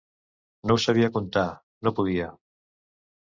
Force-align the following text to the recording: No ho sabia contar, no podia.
No 0.69 0.77
ho 0.77 0.81
sabia 0.85 1.09
contar, 1.17 1.45
no 1.87 1.93
podia. 1.99 2.31